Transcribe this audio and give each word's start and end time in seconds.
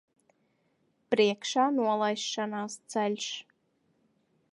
Priekšā 1.15 1.65
nolaišanās 1.75 2.79
ceļš. 2.95 3.29